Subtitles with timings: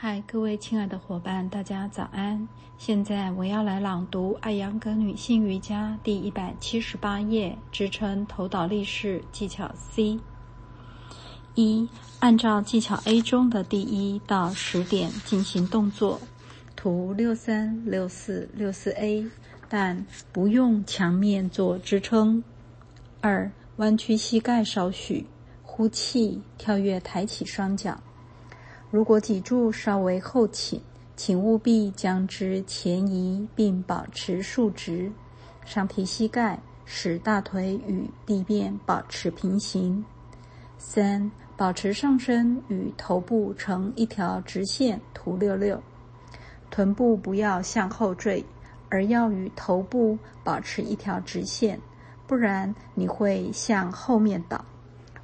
[0.00, 2.46] 嗨，各位亲爱的伙伴，大家早安！
[2.78, 10.20] 现在我要来朗读《艾扬格女性瑜伽》第一百七十八页，支撑头倒立式技巧 C。
[11.56, 11.88] 一，
[12.20, 16.20] 按照技巧 A 中的第一到十点进行动作，
[16.76, 19.26] 图六三六四六四 A，
[19.68, 22.44] 但不用墙面做支撑。
[23.20, 25.26] 二，弯曲膝盖少许，
[25.64, 28.00] 呼气，跳跃，抬起双脚。
[28.90, 30.80] 如果脊柱稍微后倾，
[31.14, 35.12] 请务必将之前移并保持竖直，
[35.66, 40.02] 上提膝盖，使大腿与地面保持平行。
[40.78, 45.78] 三、保持上身与头部成一条直线，图六六。
[46.70, 48.42] 臀部不要向后坠，
[48.88, 51.78] 而要与头部保持一条直线，
[52.26, 54.64] 不然你会向后面倒。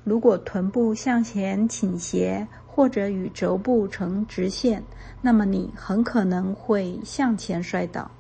[0.03, 4.83] 如果臀部向前倾斜，或者与肘部成直线，
[5.23, 8.11] 那么你很可能会向前摔倒。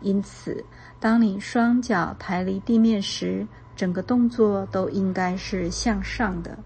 [0.00, 0.64] 因此，
[0.98, 6.56] 当你双脚抬离地面时，整个动作都应该是向上的。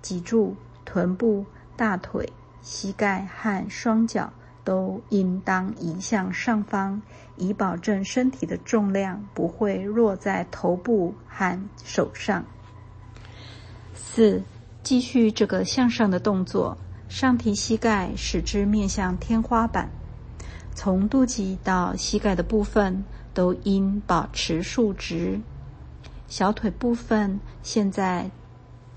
[0.00, 1.44] 脊柱、臀部、
[1.76, 2.26] 大腿、
[2.62, 4.32] 膝盖和双脚
[4.64, 7.02] 都应当移向上方，
[7.36, 12.42] 以保证身体的重量不会落在头部和手上。
[13.94, 14.42] 四。
[14.86, 19.90] 继续这个向上的动作，上提膝盖，使之面向天花板。
[20.76, 25.40] 从肚脐到膝盖的部分都应保持竖直。
[26.28, 28.30] 小腿部分现在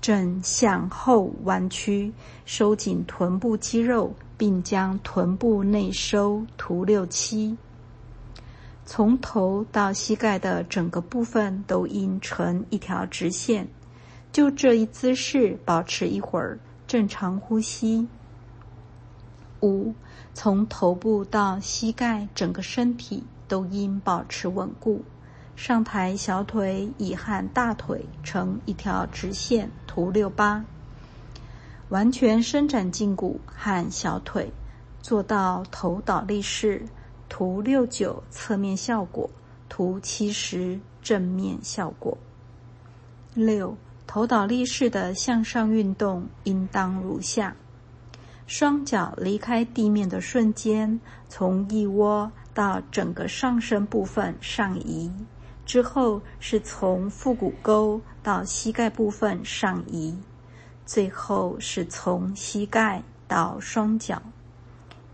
[0.00, 2.12] 正向后弯曲，
[2.44, 6.46] 收紧臀部肌肉，并将臀部内收。
[6.56, 7.56] 图六七。
[8.84, 13.66] 从头到膝盖的整个部分都应成一条直线。
[14.32, 18.06] 就这一姿势保持一会儿，正常呼吸。
[19.60, 19.92] 五，
[20.34, 25.02] 从头部到膝盖，整个身体都应保持稳固。
[25.56, 29.70] 上抬小腿，以和大腿成一条直线。
[29.86, 30.64] 图六八。
[31.90, 34.52] 完全伸展胫骨和小腿，
[35.02, 36.86] 做到头倒立式。
[37.28, 39.28] 图六九侧面效果。
[39.68, 42.16] 图七十正面效果。
[43.34, 43.76] 六。
[44.12, 47.54] 头倒立式的向上运动应当如下：
[48.44, 50.98] 双脚离开地面的瞬间，
[51.28, 55.08] 从腋窝到整个上身部分上移；
[55.64, 60.12] 之后是从腹股沟到膝盖部分上移；
[60.84, 64.20] 最后是从膝盖到双脚。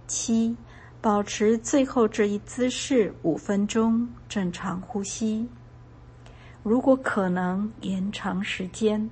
[0.07, 0.57] 七，
[1.03, 5.47] 保持最后这一姿势五分钟，正常呼吸。
[6.69, 9.09] 如果可能，延长时间。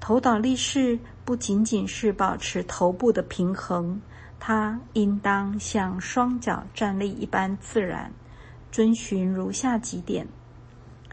[0.00, 4.02] 头倒立式不仅仅是保持头部的平衡，
[4.40, 8.10] 它应当像双脚站立一般自然。
[8.72, 10.26] 遵循如下几点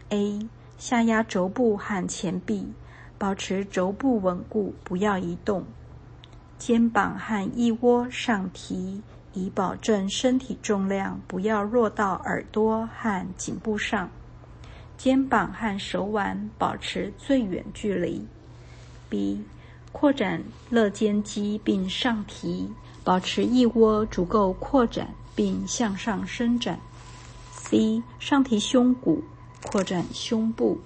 [0.08, 0.40] ：A.
[0.76, 2.66] 下压肘部和前臂，
[3.16, 5.64] 保持肘部稳固，不要移动。
[6.58, 9.00] 肩膀和腋窝上提，
[9.34, 14.10] 以保证身体重量不要落到耳朵和颈部上。
[14.98, 18.26] 肩膀和手腕保持最远距离。
[19.08, 19.42] B.
[19.92, 22.68] 扩展肋间肌并上提，
[23.04, 26.78] 保持腋窝足够扩展并向上伸展。
[27.52, 28.02] C.
[28.18, 29.22] 上提胸骨，
[29.62, 30.78] 扩展胸部，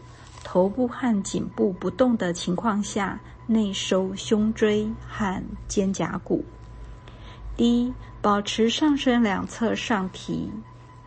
[0.45, 6.45] 头部和颈部不动的情况下，内收胸椎和肩胛骨。
[7.57, 7.93] D.
[8.21, 10.51] 保持上身两侧上提。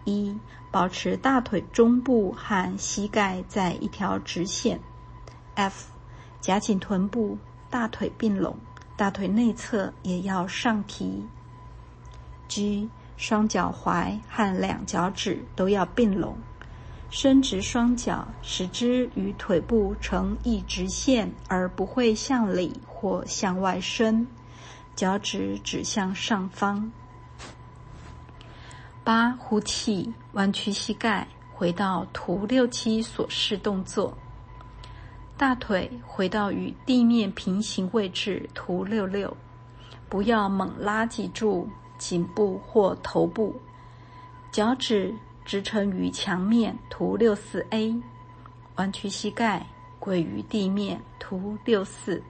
[0.04, 0.38] 一
[0.76, 4.78] 保持大腿中部和膝盖在一条直线。
[5.54, 5.88] F
[6.42, 7.38] 夹紧臀部，
[7.70, 8.58] 大腿并拢，
[8.98, 11.26] 大腿内侧也要上提。
[12.50, 16.36] G 双脚踝和两脚趾都要并拢，
[17.10, 24.28] 伸直双脚，使之与腿部成一直线，而不会向里或向外伸，
[24.94, 26.92] 脚趾指向上方。
[29.06, 34.18] 八，呼气，弯曲膝盖，回到图六七所示动作。
[35.38, 39.38] 大腿回到与地面平行位置，图六六。
[40.10, 41.70] 不要猛拉脊柱、
[42.00, 43.56] 颈部或头部。
[44.52, 45.14] 脚趾
[45.46, 47.96] 支撑于墙面，图六四 A。
[48.78, 49.68] 弯曲膝盖，
[50.00, 52.24] 跪于地面，图六四。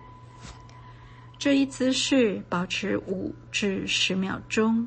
[1.37, 4.85] 这一姿势保持五至十秒钟。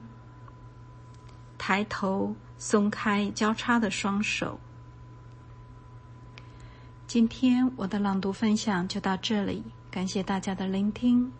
[1.58, 4.58] 抬头，松开交叉的双手。
[7.06, 11.32] 今天我的朗读分享就到这里，感谢大家的聆听。